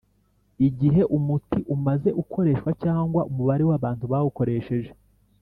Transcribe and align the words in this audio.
igihe 0.67 1.01
umuti 1.17 1.59
umaze 1.75 2.09
ukoreshwa 2.21 2.69
cg 2.81 2.85
umubare 3.29 3.63
wʼabantu 3.69 4.03
bawukoresheje 4.11 4.91